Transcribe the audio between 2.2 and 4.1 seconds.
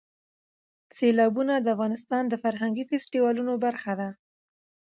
د فرهنګي فستیوالونو برخه ده.